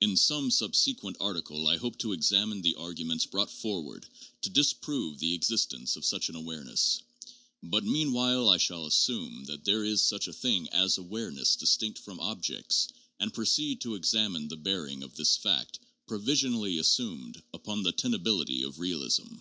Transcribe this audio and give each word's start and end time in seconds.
In 0.00 0.16
some 0.16 0.52
subsequent 0.52 1.16
article 1.18 1.66
I 1.66 1.76
hope 1.76 1.98
to 1.98 2.12
examine 2.12 2.62
the 2.62 2.76
arguments 2.76 3.26
brought 3.26 3.50
forward 3.50 4.06
to 4.42 4.48
disprove 4.48 5.18
the 5.18 5.34
existence 5.34 5.96
of 5.96 6.04
such 6.04 6.28
an 6.28 6.36
awareness, 6.36 7.02
but 7.64 7.82
mean 7.84 8.12
while 8.12 8.48
I 8.48 8.58
shall 8.58 8.86
assume 8.86 9.42
that 9.46 9.64
there 9.64 9.84
is 9.84 10.00
such 10.00 10.28
a 10.28 10.32
thing 10.32 10.68
as 10.68 10.98
awareness 10.98 11.56
distinct 11.56 11.98
from 11.98 12.20
'objects' 12.20 12.86
and 13.18 13.34
proceed 13.34 13.80
to 13.80 13.96
examine 13.96 14.46
the 14.46 14.56
bearing 14.56 15.02
of 15.02 15.16
this 15.16 15.36
fact, 15.36 15.80
provisionally 16.06 16.78
assumed, 16.78 17.42
upon 17.52 17.82
the 17.82 17.92
tenability 17.92 18.62
of 18.64 18.78
realism. 18.78 19.38